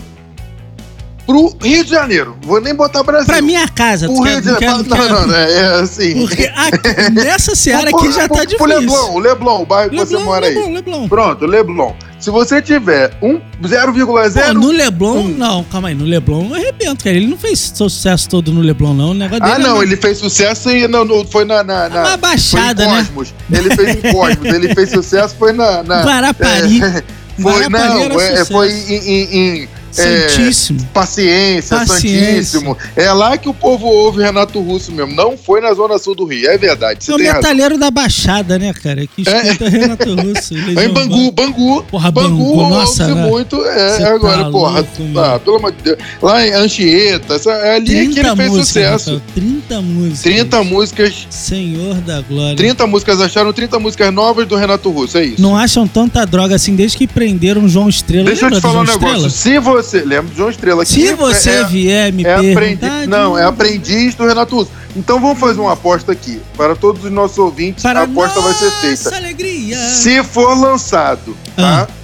pro 1.25 1.55
Rio 1.61 1.83
de 1.83 1.89
Janeiro. 1.89 2.35
Vou 2.41 2.59
nem 2.61 2.73
botar 2.73 3.03
Brasil. 3.03 3.27
Pra 3.27 3.41
minha 3.41 3.67
casa, 3.67 4.07
Pro 4.07 4.21
Rio 4.21 4.41
de 4.41 4.49
Janeiro. 4.49 4.83
não 4.87 4.97
Não, 4.97 5.09
não, 5.09 5.27
não, 5.27 5.35
é 5.35 5.81
assim. 5.81 6.13
Porque 6.19 6.51
aqui, 6.55 7.11
nessa 7.13 7.55
seara 7.55 7.89
aqui 7.89 8.11
já 8.11 8.27
tá 8.27 8.35
Pro 8.35 8.45
difícil. 8.45 8.67
Leblon, 8.67 9.13
o 9.13 9.19
Leblon, 9.19 9.61
o 9.61 9.65
bairro 9.65 9.89
que 9.89 9.95
você 9.97 10.15
Leblon, 10.15 10.25
mora 10.25 10.45
aí. 10.45 10.53
Leblon, 10.55 10.73
Leblon. 10.73 11.07
Pronto, 11.07 11.45
Leblon. 11.45 11.95
Se 12.19 12.29
você 12.29 12.61
tiver 12.61 13.17
um 13.21 13.39
Pô, 13.39 13.67
0,0 13.67 14.53
no 14.53 14.69
Leblon, 14.71 15.23
não, 15.29 15.63
calma 15.63 15.87
aí, 15.87 15.95
no 15.95 16.05
Leblon 16.05 16.49
eu 16.49 16.55
arrebento, 16.55 17.03
cara. 17.03 17.15
Ele 17.15 17.27
não 17.27 17.37
fez 17.37 17.71
sucesso 17.73 18.29
todo 18.29 18.51
no 18.51 18.61
Leblon, 18.61 18.93
não. 18.93 19.11
O 19.11 19.13
negócio 19.13 19.43
Ah, 19.43 19.55
é 19.55 19.57
não, 19.57 19.81
ele 19.81 19.95
fez 19.97 20.19
sucesso 20.19 20.69
e 20.69 20.87
não, 20.87 21.25
foi 21.25 21.45
na. 21.45 21.63
na, 21.63 21.89
na 21.89 22.01
uma 22.01 22.17
baixada, 22.17 22.85
né? 22.85 23.07
Cosmos. 23.13 23.33
Ele 23.51 23.75
fez 23.75 23.95
em 23.95 24.11
Cosmos. 24.11 24.45
ele 24.45 24.75
fez 24.75 24.91
sucesso, 24.91 25.35
foi 25.37 25.51
na. 25.51 25.81
na 25.83 26.03
Guarapari. 26.03 26.81
é, 26.83 27.03
foi, 27.41 27.69
não, 27.69 28.19
é, 28.19 28.45
foi 28.45 28.71
em. 28.71 29.69
É, 29.97 30.29
Santíssimo. 30.29 30.79
Paciência, 30.93 31.77
Paciência. 31.77 32.43
Santíssimo. 32.43 32.77
É 32.95 33.11
lá 33.11 33.37
que 33.37 33.49
o 33.49 33.53
povo 33.53 33.87
ouve 33.87 34.21
Renato 34.21 34.59
Russo 34.59 34.91
mesmo. 34.91 35.13
Não 35.13 35.37
foi 35.37 35.61
na 35.61 35.73
Zona 35.73 35.97
Sul 35.97 36.15
do 36.15 36.25
Rio. 36.25 36.49
É 36.49 36.57
verdade. 36.57 37.03
Você 37.03 37.11
É 37.11 37.15
o 37.15 37.17
metalheiro 37.17 37.77
da 37.77 37.91
Baixada, 37.91 38.57
né, 38.57 38.73
cara? 38.73 39.05
Que 39.05 39.21
escuta 39.21 39.69
Renato 39.69 40.09
Russo. 40.15 40.53
É 40.55 40.57
em 40.57 40.65
Legião 40.65 40.93
Bangu, 40.93 41.31
Bangu. 41.31 41.83
Porra, 41.83 42.11
Bangu, 42.11 42.55
Bangu, 42.55 42.69
nossa, 42.69 43.07
ouve 43.07 43.15
muito. 43.15 43.65
É, 43.65 43.97
Cê 43.97 44.03
agora, 44.03 44.45
tá 44.45 44.51
porra. 44.51 44.79
louco, 44.79 45.19
ah, 45.19 45.39
pelo 45.39 45.55
amor 45.57 45.71
de 45.71 45.83
Deus. 45.83 45.97
Lá 46.21 46.47
em 46.47 46.53
Anchieta, 46.53 47.35
essa, 47.35 47.51
é 47.51 47.75
ali 47.75 47.95
é 47.95 48.07
que 48.07 48.19
ele 48.19 48.35
fez 48.35 48.49
músicas, 48.49 48.67
sucesso. 48.67 49.13
Rafael, 49.13 49.21
30 49.35 49.81
músicas. 49.81 50.21
30 50.21 50.63
músicas. 50.63 51.27
Senhor 51.29 51.95
da 51.95 52.21
Glória. 52.21 52.55
30 52.55 52.87
músicas 52.87 53.21
acharam 53.21 53.51
30 53.51 53.79
músicas 53.79 54.13
novas 54.13 54.47
do 54.47 54.55
Renato 54.55 54.89
Russo, 54.89 55.17
é 55.17 55.25
isso. 55.25 55.41
Não 55.41 55.57
acham 55.57 55.87
tanta 55.87 56.25
droga 56.25 56.55
assim 56.55 56.75
desde 56.75 56.97
que 56.97 57.07
prenderam 57.07 57.67
João 57.67 57.89
Estrela. 57.89 58.25
Deixa 58.25 58.45
eu 58.45 58.49
Lembra 58.49 58.59
te 58.59 58.61
do 58.61 58.67
falar 58.67 58.81
um 58.81 58.85
negócio. 58.85 59.29
Se 59.29 59.59
você. 59.59 59.80
Lembra 60.05 60.31
do 60.31 60.35
João 60.35 60.49
Estrela 60.49 60.83
aqui? 60.83 60.91
Se 60.91 61.13
você 61.13 61.49
é, 61.49 61.63
vier 61.65 62.13
me 62.13 62.23
é 62.25 62.53
perguntar... 62.53 63.07
não, 63.07 63.37
é 63.37 63.45
aprendiz 63.45 64.15
do 64.15 64.25
Renato 64.25 64.55
Russo. 64.55 64.71
Então 64.95 65.19
vamos 65.19 65.39
fazer 65.39 65.59
uma 65.59 65.73
aposta 65.73 66.11
aqui. 66.11 66.41
Para 66.57 66.75
todos 66.75 67.03
os 67.03 67.11
nossos 67.11 67.37
ouvintes, 67.37 67.83
Para 67.83 68.01
a 68.01 68.03
aposta 68.03 68.39
vai 68.41 68.53
ser 68.53 68.71
feita. 68.71 69.15
alegria. 69.15 69.77
Se 69.77 70.23
for 70.23 70.57
lançado, 70.57 71.35
tá? 71.55 71.87
Ah. 71.89 72.01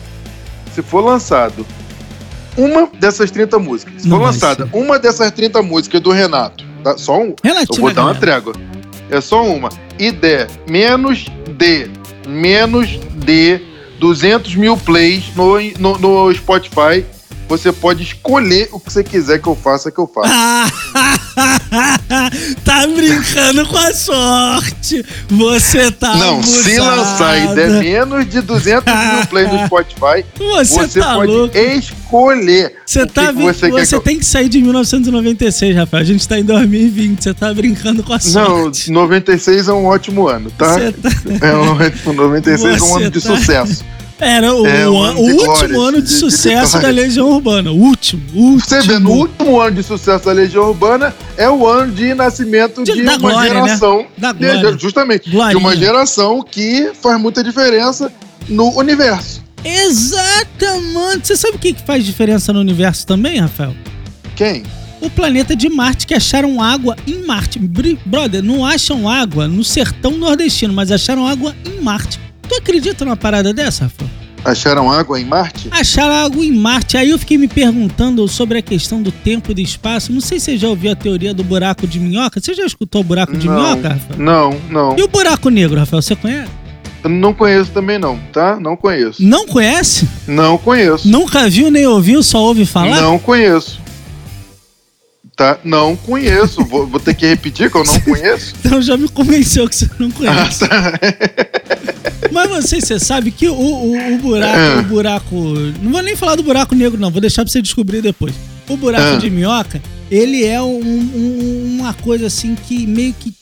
Se 0.73 0.81
for 0.81 1.01
lançado 1.01 1.65
uma 2.55 2.87
dessas 2.99 3.29
30 3.31 3.59
músicas, 3.59 4.01
se 4.03 4.09
for 4.09 4.21
lançada 4.21 4.69
uma 4.73 4.97
dessas 4.99 5.31
30 5.31 5.61
músicas 5.61 6.01
do 6.01 6.11
Renato, 6.11 6.63
tá? 6.83 6.97
Só 6.97 7.19
um. 7.19 7.35
Relativa, 7.43 7.77
Eu 7.77 7.81
vou 7.81 7.93
dar 7.93 8.03
uma 8.03 8.15
trégua. 8.15 8.53
É 9.09 9.21
só 9.21 9.43
uma. 9.45 9.69
E 9.97 10.11
der 10.11 10.47
menos 10.69 11.25
de, 11.57 11.89
menos 12.27 12.99
de 13.15 13.61
200 13.99 14.55
mil 14.55 14.77
plays 14.77 15.25
no, 15.35 15.59
no, 15.79 15.97
no 15.97 16.33
Spotify, 16.33 17.03
você 17.47 17.71
pode 17.71 18.03
escolher 18.03 18.69
o 18.71 18.79
que 18.79 18.91
você 18.91 19.03
quiser 19.03 19.39
que 19.41 19.47
eu 19.47 19.55
faça, 19.55 19.91
que 19.91 19.99
eu 19.99 20.07
faça. 20.07 20.29
tá 22.63 22.87
brincando 22.87 23.65
com 23.67 23.77
a 23.77 23.93
sorte. 23.93 25.05
Você 25.29 25.91
tá 25.91 26.15
Não, 26.15 26.41
se 26.43 26.79
lançar 26.79 27.37
e 27.37 27.55
der 27.55 27.69
menos 27.79 28.29
de 28.29 28.41
200 28.41 28.93
mil 28.93 29.27
plays 29.27 29.51
no 29.51 29.65
Spotify, 29.65 30.25
Você, 30.37 30.73
você 30.73 30.99
tá 30.99 31.15
pode 31.15 31.31
louco. 31.31 31.57
escolher 31.57 32.75
Você 32.85 33.03
o 33.03 33.07
que 33.07 33.13
tá 33.13 33.27
que 33.27 33.33
você 33.33 33.69
você, 33.69 33.71
quer 33.71 33.87
que 33.87 33.95
eu... 33.95 34.01
tem 34.01 34.19
que 34.19 34.25
sair 34.25 34.49
de 34.49 34.61
1996, 34.61 35.75
Rafael. 35.75 36.01
A 36.01 36.05
gente 36.05 36.27
tá 36.27 36.39
em 36.39 36.43
2020. 36.43 37.23
Você 37.23 37.33
tá 37.33 37.53
brincando 37.53 38.03
com 38.03 38.13
a 38.13 38.17
Não, 38.17 38.63
sorte. 38.63 38.91
96 38.91 39.67
é 39.67 39.73
um 39.73 39.85
ótimo 39.85 40.27
ano, 40.27 40.51
tá? 40.51 40.73
Você 40.73 40.91
tá... 40.91 41.09
É 41.47 41.55
um, 41.55 42.13
96 42.15 42.63
é 42.63 42.83
um 42.83 42.87
Você 42.87 43.01
ano 43.03 43.11
de 43.11 43.21
tá- 43.21 43.35
sucesso. 43.35 43.85
Era 44.19 44.51
o, 44.53 44.65
É, 44.65 44.81
an- 44.83 44.87
ano 45.09 45.21
o 45.21 45.25
de 45.25 45.31
último 45.33 45.45
glória, 45.45 45.77
ano 45.79 46.01
de, 46.01 46.07
de- 46.07 46.13
de 46.13 46.19
sucesso 46.19 46.73
da 46.73 46.79
vitória. 46.79 47.01
Legião 47.03 47.29
Urbana. 47.29 47.71
O 47.71 47.75
último, 47.79 48.21
último. 48.33 48.59
Você 48.59 48.81
vê, 48.81 48.97
no 48.99 49.11
último 49.11 49.61
ano 49.61 49.75
de 49.75 49.83
sucesso 49.83 50.25
da 50.25 50.31
Legião 50.31 50.63
Urbana 50.69 51.15
é 51.37 51.47
o 51.49 51.67
ano 51.67 51.91
de 51.93 52.13
nascimento 52.15 52.83
De- 52.83 52.93
de, 52.93 53.03
da 53.03 53.11
uma 53.11 53.17
glória, 53.19 53.53
né? 53.53 53.61
geração. 53.65 54.07
Da 54.17 54.31
de- 54.31 54.39
glória. 54.39 54.77
justamente. 54.79 55.29
Glorinha. 55.29 55.51
De 55.51 55.57
uma 55.57 55.75
geração 55.75 56.41
que 56.43 56.91
faz 57.01 57.21
muita 57.21 57.43
diferença 57.43 58.11
no 58.49 58.75
universo. 58.77 59.43
Exatamente. 59.63 61.27
Você 61.27 61.35
sabe 61.35 61.57
o 61.57 61.59
que 61.59 61.75
faz 61.85 62.05
diferença 62.05 62.51
no 62.53 62.59
universo 62.59 63.05
também, 63.05 63.39
Rafael? 63.39 63.75
Quem? 64.35 64.63
O 64.99 65.09
planeta 65.11 65.55
de 65.55 65.69
Marte, 65.69 66.07
que 66.07 66.13
acharam 66.15 66.61
água 66.61 66.95
em 67.05 67.23
Marte. 67.25 67.59
Brother, 68.05 68.41
não 68.41 68.65
acham 68.65 69.07
água 69.07 69.47
no 69.47 69.63
sertão 69.63 70.11
nordestino, 70.17 70.73
mas 70.73 70.91
acharam 70.91 71.27
água 71.27 71.55
em 71.65 71.81
Marte. 71.81 72.19
Tu 72.47 72.55
acredita 72.55 73.03
numa 73.05 73.17
parada 73.17 73.53
dessa, 73.53 73.83
Rafael? 73.85 74.09
Acharam 74.45 74.89
água 74.91 75.19
em 75.19 75.25
Marte? 75.25 75.67
Acharam 75.71 76.15
água 76.15 76.45
em 76.45 76.51
Marte. 76.53 76.95
Aí 76.95 77.09
eu 77.09 77.19
fiquei 77.19 77.37
me 77.37 77.47
perguntando 77.49 78.25
sobre 78.29 78.59
a 78.59 78.61
questão 78.61 79.01
do 79.01 79.11
tempo 79.11 79.51
e 79.51 79.53
do 79.53 79.59
espaço. 79.59 80.13
Não 80.13 80.21
sei 80.21 80.39
se 80.39 80.45
você 80.45 80.57
já 80.57 80.67
ouviu 80.69 80.91
a 80.91 80.95
teoria 80.95 81.33
do 81.33 81.43
buraco 81.43 81.85
de 81.85 81.99
minhoca. 81.99 82.39
Você 82.39 82.53
já 82.53 82.65
escutou 82.65 83.01
o 83.01 83.03
buraco 83.03 83.35
de 83.35 83.47
não, 83.47 83.55
minhoca, 83.55 83.89
Rafael? 83.89 84.19
não, 84.19 84.57
não. 84.69 84.95
E 84.97 85.03
o 85.03 85.07
buraco 85.07 85.49
negro, 85.49 85.77
Rafael, 85.79 86.01
você 86.01 86.15
conhece? 86.15 86.49
Eu 87.03 87.09
não 87.09 87.33
conheço 87.33 87.71
também 87.71 87.99
não, 87.99 88.17
tá? 88.31 88.57
Não 88.59 88.77
conheço. 88.77 89.21
Não 89.21 89.45
conhece? 89.47 90.07
Não 90.27 90.57
conheço. 90.57 91.07
Nunca 91.09 91.49
viu 91.49 91.69
nem 91.69 91.85
ouviu, 91.85 92.23
só 92.23 92.39
ouve 92.41 92.65
falar? 92.65 93.01
Não 93.01 93.19
conheço. 93.19 93.79
Tá? 95.35 95.57
Não 95.63 95.95
conheço. 95.95 96.63
vou, 96.65 96.87
vou 96.87 96.99
ter 96.99 97.13
que 97.13 97.27
repetir 97.27 97.69
que 97.69 97.77
eu 97.77 97.83
não 97.83 97.99
conheço. 98.01 98.55
Então 98.63 98.81
já 98.81 98.95
me 98.95 99.09
convenceu 99.09 99.67
que 99.67 99.75
você 99.75 99.89
não 99.99 100.07
Ah, 100.09 100.11
conhece. 100.13 100.67
tá. 100.67 100.93
Mas 102.31 102.49
você, 102.49 102.79
você 102.81 102.99
sabe 102.99 103.31
que 103.31 103.47
o, 103.47 103.53
o, 103.53 104.13
o 104.15 104.17
buraco, 104.19 104.57
Ah. 104.57 104.79
o 104.79 104.83
buraco. 104.83 105.35
Não 105.81 105.91
vou 105.91 106.01
nem 106.01 106.15
falar 106.15 106.35
do 106.35 106.43
buraco 106.43 106.75
negro, 106.75 106.99
não. 106.99 107.09
Vou 107.11 107.21
deixar 107.21 107.43
pra 107.43 107.51
você 107.51 107.61
descobrir 107.61 108.01
depois. 108.01 108.33
O 108.67 108.75
buraco 108.77 109.15
Ah. 109.15 109.17
de 109.17 109.29
minhoca, 109.29 109.81
ele 110.11 110.43
é 110.45 110.61
um- 110.61 110.79
um- 110.79 111.77
uma 111.79 111.93
coisa 111.93 112.27
assim 112.27 112.55
que 112.67 112.85
meio 112.85 113.13
que 113.19 113.33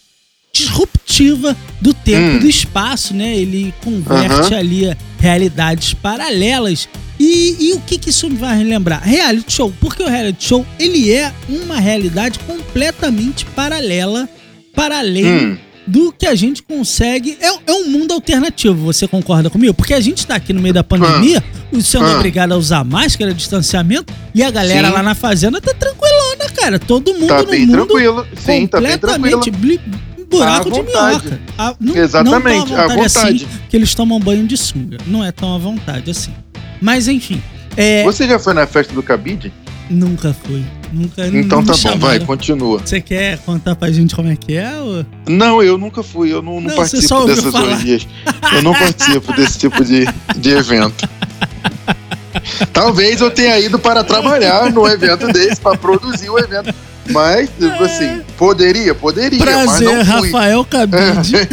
disruptiva 0.53 1.55
do 1.81 1.93
tempo 1.93 2.33
Hum. 2.33 2.35
e 2.37 2.39
do 2.39 2.47
espaço, 2.49 3.13
né? 3.13 3.35
Ele 3.37 3.73
converte 3.83 4.53
ali 4.53 4.95
realidades 5.19 5.93
paralelas. 5.93 6.87
E, 7.19 7.55
e 7.59 7.73
o 7.73 7.79
que, 7.81 7.97
que 7.97 8.09
isso 8.09 8.29
me 8.29 8.35
vai 8.37 8.61
lembrar? 8.63 9.01
Reality 9.01 9.51
show. 9.53 9.73
Porque 9.79 10.03
o 10.03 10.07
reality 10.09 10.45
show, 10.47 10.65
ele 10.79 11.11
é 11.11 11.31
uma 11.47 11.79
realidade 11.79 12.39
completamente 12.39 13.45
paralela, 13.47 14.27
para 14.73 14.99
além 14.99 15.25
Hum, 15.25 15.57
do 15.87 16.11
que 16.11 16.25
a 16.25 16.35
gente 16.35 16.63
consegue. 16.63 17.37
É, 17.39 17.47
é 17.47 17.73
um 17.73 17.89
mundo 17.89 18.13
alternativo, 18.13 18.75
você 18.85 19.07
concorda 19.07 19.49
comigo? 19.49 19.73
Porque 19.73 19.93
a 19.93 19.99
gente 20.01 20.25
tá 20.25 20.35
aqui 20.35 20.51
no 20.53 20.61
meio 20.61 20.73
da 20.73 20.83
pandemia, 20.83 21.43
sendo 21.81 22.05
Ah. 22.05 22.15
obrigado 22.15 22.51
a 22.53 22.57
usar 22.57 22.83
máscara, 22.83 23.33
distanciamento, 23.33 24.13
e 24.33 24.41
a 24.43 24.49
galera 24.51 24.87
Sim. 24.87 24.93
lá 24.93 25.03
na 25.03 25.15
fazenda 25.15 25.61
tá 25.61 25.73
tranquilona, 25.73 26.49
cara. 26.55 26.79
Todo 26.79 27.13
mundo 27.13 27.27
tá 27.27 27.41
no 27.43 27.49
bem 27.49 27.65
mundo 27.65 27.85
tranquilo. 27.85 28.25
Sim, 28.35 28.67
tá 28.67 28.79
bem 28.81 28.91
completamente 28.91 29.51
buraco 30.29 30.71
de 30.71 30.81
minhoca. 30.81 31.39
Ah, 31.57 31.75
não, 31.79 31.95
Exatamente, 31.95 32.71
não 32.71 32.77
à 32.77 32.83
à 32.83 32.87
vontade, 32.87 33.01
vontade. 33.13 33.35
assim, 33.45 33.47
que 33.69 33.77
eles 33.77 33.93
tomam 33.95 34.19
banho 34.19 34.45
de 34.47 34.57
sunga. 34.57 34.97
Não 35.05 35.23
é 35.23 35.31
tão 35.31 35.53
à 35.53 35.57
vontade 35.57 36.09
assim. 36.11 36.33
Mas 36.81 37.07
enfim, 37.07 37.41
é, 37.77 38.03
Você 38.03 38.27
já 38.27 38.39
foi 38.39 38.53
na 38.53 38.65
festa 38.67 38.93
do 38.93 39.03
Cabide? 39.03 39.53
nunca 39.89 40.33
fui. 40.45 40.63
Nunca 40.95 41.27
Então 41.27 41.61
tá 41.61 41.73
bom, 41.75 41.99
vai, 41.99 42.21
continua. 42.21 42.79
Você 42.79 43.01
quer 43.01 43.37
contar 43.39 43.75
pra 43.75 43.91
gente 43.91 44.15
como 44.15 44.31
é 44.31 44.35
que 44.37 44.55
é? 44.55 44.77
Ou... 44.77 45.05
Não, 45.27 45.61
eu 45.61 45.77
nunca 45.77 46.01
fui, 46.01 46.31
eu 46.31 46.41
não, 46.41 46.61
não, 46.61 46.69
Não, 46.69 46.75
participo 46.77 47.25
dessas 47.25 47.51
falar. 47.51 47.73
orgias. 47.73 48.07
Eu 48.53 48.63
não 48.63 48.71
participo 48.73 49.33
desse 49.33 49.59
tipo 49.59 49.83
de, 49.83 50.05
de 50.37 50.49
evento. 50.51 51.09
Talvez 52.71 53.19
eu 53.19 53.29
tenha 53.29 53.59
ido 53.59 53.77
para 53.77 54.05
trabalhar 54.05 54.71
num 54.71 54.87
evento 54.87 55.27
desse, 55.27 55.59
para 55.59 55.77
produzir 55.77 56.29
o 56.29 56.39
evento. 56.39 56.73
Mas, 57.09 57.49
assim, 57.81 58.21
poderia, 58.37 58.95
poderia, 58.95 59.37
Prazer, 59.39 59.65
mas 59.65 59.81
não 59.81 60.05
fui. 60.19 60.31
Rafael 60.31 60.63
Cabide. 60.65 61.35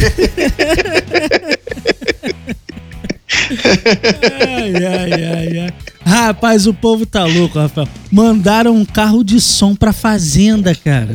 ai, 4.49 4.75
ai, 4.87 5.13
ai, 5.13 5.59
ai. 5.59 5.75
Rapaz, 6.05 6.67
o 6.67 6.75
povo 6.75 7.07
tá 7.07 7.25
louco, 7.25 7.59
Rafael. 7.59 7.89
Mandaram 8.11 8.75
um 8.77 8.85
carro 8.85 9.23
de 9.23 9.41
som 9.41 9.75
pra 9.75 9.93
fazenda, 9.93 10.75
cara. 10.75 11.15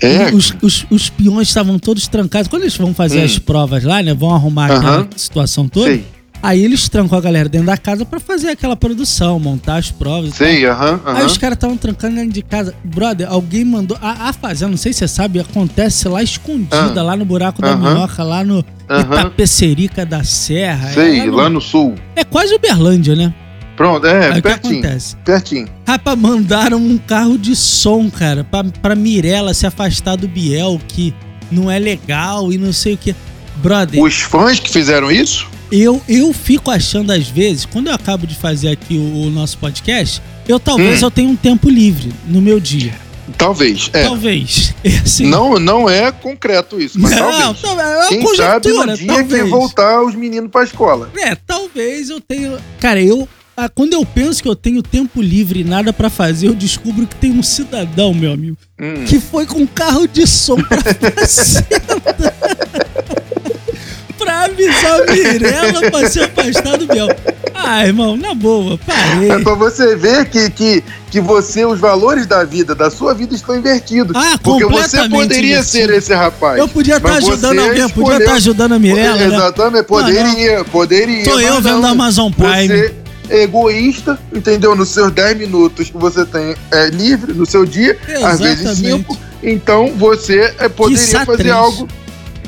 É, 0.00 0.34
Os, 0.34 0.54
os, 0.60 0.86
os 0.90 1.08
peões 1.10 1.48
estavam 1.48 1.78
todos 1.78 2.08
trancados. 2.08 2.48
Quando 2.48 2.62
eles 2.62 2.76
vão 2.76 2.92
fazer 2.92 3.20
Hum. 3.20 3.24
as 3.24 3.38
provas 3.38 3.84
lá, 3.84 4.02
né? 4.02 4.12
Vão 4.12 4.34
arrumar 4.34 4.66
aquela 4.66 4.96
Aham. 4.98 5.08
situação 5.16 5.68
toda. 5.68 5.86
sei, 5.86 6.04
Aí 6.42 6.62
eles 6.62 6.90
trancam 6.90 7.16
a 7.16 7.20
galera 7.22 7.48
dentro 7.48 7.68
da 7.68 7.76
casa 7.78 8.04
pra 8.04 8.20
fazer 8.20 8.48
aquela 8.50 8.76
produção, 8.76 9.38
montar 9.40 9.76
as 9.76 9.90
provas. 9.90 10.34
e 10.34 10.38
tal. 10.38 10.46
sei, 10.46 10.66
aham, 10.66 11.00
Aí 11.06 11.16
aham. 11.18 11.26
os 11.26 11.38
caras 11.38 11.56
estavam 11.56 11.76
trancando 11.76 12.16
dentro 12.16 12.32
de 12.32 12.42
casa. 12.42 12.74
Brother, 12.84 13.30
alguém 13.30 13.64
mandou. 13.64 13.96
A, 14.02 14.28
a 14.28 14.32
fazenda, 14.34 14.70
não 14.72 14.76
sei 14.76 14.92
se 14.92 14.98
você 14.98 15.08
sabe, 15.08 15.38
acontece 15.40 16.06
lá 16.08 16.22
escondida, 16.22 17.00
Ah. 17.00 17.02
lá 17.02 17.16
no 17.16 17.24
buraco 17.24 17.62
da 17.62 17.68
Aham. 17.72 17.94
minhoca, 17.94 18.22
lá 18.22 18.44
no 18.44 18.62
Aham. 18.90 19.00
Itapecerica 19.00 20.04
da 20.04 20.22
Serra. 20.22 20.92
Sei, 20.92 21.20
é, 21.20 21.30
lá 21.30 21.48
no 21.48 21.62
sul. 21.62 21.94
é 22.14 22.24
quase 22.24 22.54
Uberlândia, 22.54 23.14
né? 23.16 23.32
Pronto, 23.76 24.06
é, 24.06 24.26
Aí 24.26 24.30
o 24.32 24.34
que 24.36 24.42
pertinho, 24.42 24.78
acontece? 24.80 25.16
pertinho. 25.24 25.68
Rapaz, 25.86 26.18
mandaram 26.18 26.78
um 26.78 26.96
carro 26.98 27.36
de 27.36 27.56
som, 27.56 28.08
cara, 28.10 28.44
pra, 28.44 28.62
pra 28.64 28.94
Mirella 28.94 29.52
se 29.52 29.66
afastar 29.66 30.16
do 30.16 30.28
Biel, 30.28 30.80
que 30.86 31.12
não 31.50 31.70
é 31.70 31.78
legal 31.78 32.52
e 32.52 32.58
não 32.58 32.72
sei 32.72 32.94
o 32.94 32.96
que. 32.98 33.14
Brother, 33.56 34.00
Os 34.02 34.14
fãs 34.20 34.58
que 34.60 34.70
fizeram 34.70 35.10
isso? 35.10 35.46
eu, 35.72 36.00
eu 36.08 36.32
fico 36.32 36.70
achando 36.70 37.10
às 37.12 37.26
vezes, 37.28 37.64
quando 37.64 37.88
eu 37.88 37.94
acabo 37.94 38.26
de 38.26 38.34
fazer 38.34 38.68
aqui 38.68 38.96
o, 38.96 39.26
o 39.26 39.30
nosso 39.30 39.58
podcast, 39.58 40.20
eu 40.46 40.60
talvez 40.60 41.02
Hum. 41.02 41.06
eu 41.06 41.10
tenha 41.10 41.28
um 41.28 41.36
tempo 41.36 41.68
livre 41.70 42.12
no 42.26 42.40
meu 42.40 42.60
dia. 42.60 42.94
Talvez, 43.38 43.90
é. 43.92 44.04
Talvez. 44.04 44.74
É 44.84 44.98
assim. 44.98 45.26
Não, 45.26 45.58
não 45.58 45.88
é 45.88 46.12
concreto 46.12 46.78
isso, 46.80 47.00
mas 47.00 47.10
não, 47.12 47.30
talvez. 47.54 47.60
tal- 47.62 47.80
é 47.80 48.08
Quem 48.08 48.36
sabe 48.36 48.68
no 48.68 48.94
dia 48.96 49.06
talvez. 49.06 49.42
que 49.44 49.48
voltar 49.48 50.02
os 50.02 50.14
meninos 50.14 50.50
pra 50.50 50.62
escola. 50.62 51.10
É, 51.16 51.34
talvez 51.34 52.10
eu 52.10 52.20
tenha. 52.20 52.58
Cara, 52.78 53.00
eu. 53.02 53.26
Ah, 53.56 53.68
Quando 53.68 53.92
eu 53.94 54.04
penso 54.04 54.42
que 54.42 54.48
eu 54.48 54.56
tenho 54.56 54.82
tempo 54.82 55.20
livre 55.22 55.60
e 55.60 55.64
nada 55.64 55.92
pra 55.92 56.10
fazer, 56.10 56.48
eu 56.48 56.54
descubro 56.54 57.06
que 57.06 57.16
tem 57.16 57.32
um 57.32 57.42
cidadão, 57.42 58.12
meu 58.14 58.32
amigo, 58.32 58.56
Hum. 58.80 59.04
que 59.06 59.20
foi 59.20 59.46
com 59.46 59.60
um 59.60 59.66
carro 59.66 60.06
de 60.08 60.26
som 60.26 60.56
pra 60.56 60.78
fazenda. 60.80 62.34
pra 64.18 64.44
avisar 64.44 65.00
a 65.02 65.12
Mirella 65.12 65.90
pra 65.90 66.08
se 66.08 66.20
afastar 66.20 66.78
do 66.78 66.86
Biel. 66.86 67.08
Ah, 67.54 67.86
irmão, 67.86 68.16
na 68.16 68.34
boa, 68.34 68.78
parei. 68.78 69.30
É 69.30 69.38
pra 69.38 69.54
você 69.54 69.94
ver 69.96 70.28
que, 70.28 70.50
que, 70.50 70.84
que 71.10 71.20
você, 71.20 71.64
os 71.64 71.78
valores 71.78 72.26
da 72.26 72.44
vida, 72.44 72.74
da 72.74 72.90
sua 72.90 73.14
vida 73.14 73.34
estão 73.34 73.56
invertidos. 73.56 74.14
Ah, 74.16 74.36
Porque 74.42 74.66
você 74.66 75.08
poderia 75.08 75.58
invertido. 75.58 75.62
ser 75.64 75.90
esse 75.90 76.12
rapaz. 76.12 76.58
Eu 76.58 76.68
podia 76.68 76.96
estar 76.96 77.08
Mas 77.08 77.24
ajudando 77.24 77.58
alguém, 77.60 77.88
podia 77.88 78.18
estar 78.18 78.34
ajudando 78.34 78.72
a 78.72 78.78
Mirella, 78.78 79.16
né? 79.16 79.36
Exatamente, 79.36 79.84
poderia, 79.84 80.64
poderia. 80.64 81.24
Sou 81.24 81.40
eu 81.40 81.60
vendo 81.62 81.80
não. 81.80 81.88
a 81.88 81.92
Amazon 81.92 82.32
Prime. 82.32 82.68
Você 82.68 82.94
egoísta, 83.30 84.18
entendeu? 84.32 84.74
Nos 84.74 84.90
seus 84.90 85.10
10 85.12 85.38
minutos 85.38 85.90
que 85.90 85.96
você 85.96 86.24
tem 86.24 86.54
é, 86.70 86.86
livre 86.88 87.32
no 87.32 87.46
seu 87.46 87.64
dia, 87.64 87.98
às 88.24 88.40
vezes 88.40 88.60
Exatamente. 88.60 89.04
5. 89.04 89.18
Então 89.42 89.92
você 89.96 90.54
é, 90.58 90.68
poderia 90.68 91.24
fazer 91.24 91.36
três. 91.38 91.54
algo, 91.54 91.88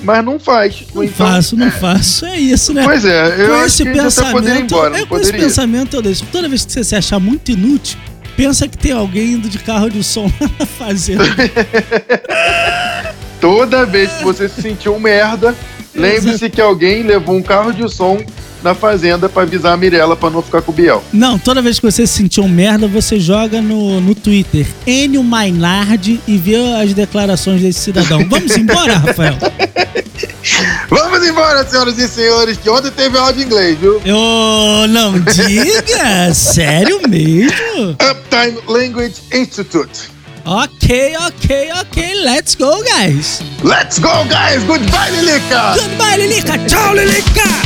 mas 0.03 0.25
não 0.25 0.39
faz. 0.39 0.85
Não 0.95 1.05
então, 1.05 1.27
faço, 1.27 1.57
não 1.57 1.71
faço. 1.71 2.27
É 2.27 2.39
isso, 2.39 2.73
né? 2.73 2.85
Pois 2.85 3.05
é, 3.05 3.45
eu 3.45 3.49
com 3.49 3.55
acho 3.55 3.67
esse 3.67 3.85
que 3.85 3.93
pensamento, 3.93 4.63
embora, 4.63 4.99
é 4.99 5.07
com 5.07 5.19
esse 5.19 5.33
pensamento 5.33 5.97
eu 5.97 6.03
deixo. 6.03 6.25
Toda 6.33 6.49
vez 6.49 6.65
que 6.65 6.73
você 6.73 6.85
se 6.85 6.97
achar 6.97 7.19
muito 7.19 7.51
inútil, 7.51 7.99
pensa 8.37 8.69
que 8.69 8.79
tem 8.79 8.93
alguém 8.93 9.33
indo 9.33 9.49
de 9.49 9.59
carro 9.59 9.91
de 9.91 10.03
som 10.03 10.31
fazenda. 10.79 11.25
Toda 13.41 13.85
vez 13.85 14.11
que 14.13 14.25
você 14.25 14.49
se 14.49 14.63
sentiu 14.63 14.99
merda, 14.99 15.55
lembre-se 15.95 16.49
que 16.49 16.61
alguém 16.61 17.03
levou 17.03 17.37
um 17.37 17.43
carro 17.43 17.73
de 17.73 17.89
som 17.93 18.19
na 18.63 18.75
fazenda 18.75 19.29
pra 19.29 19.43
avisar 19.43 19.73
a 19.73 19.77
Mirella 19.77 20.17
pra 20.17 20.31
não 20.31 20.43
ficar 20.43 20.63
com 20.63 20.73
o 20.73 20.75
Biel. 20.75 21.03
Não, 21.13 21.39
toda 21.39 21.63
vez 21.63 21.79
que 21.79 21.91
você 21.91 22.07
se 22.07 22.15
sentir 22.15 22.41
um 22.41 22.49
merda, 22.49 22.87
você 22.87 23.19
joga 23.19 23.61
no, 23.61 24.01
no 24.01 24.15
Twitter 24.15 24.67
Enio 24.87 25.23
Mainardi 25.23 26.21
e 26.27 26.37
vê 26.37 26.57
as 26.81 26.93
declarações 26.93 27.63
desse 27.63 27.81
cidadão. 27.81 28.27
Vamos 28.29 28.57
embora, 28.57 28.99
Rafael? 28.99 29.37
Vamos 30.89 31.27
embora, 31.27 31.67
senhoras 31.67 31.99
e 31.99 32.09
senhores, 32.09 32.57
que 32.57 32.71
ontem 32.71 32.91
teve 32.91 33.19
aula 33.19 33.33
de 33.33 33.43
inglês, 33.43 33.79
viu? 33.79 34.01
Eu 34.05 34.89
não 34.89 35.19
diga! 35.21 36.33
Sério 36.33 37.01
mesmo? 37.09 37.91
Uptime 37.93 38.59
Language 38.67 39.15
Institute. 39.33 40.17
Ok, 40.45 41.17
ok, 41.27 41.73
ok. 41.81 42.15
Let's 42.23 42.55
go, 42.55 42.81
guys. 42.85 43.43
Let's 43.65 43.99
go, 43.99 44.25
guys! 44.27 44.63
Goodbye, 44.65 45.11
Lilica! 45.11 45.75
Goodbye, 45.75 46.17
Lilica. 46.19 46.57
Tchau, 46.69 46.95
Lilica. 46.95 47.66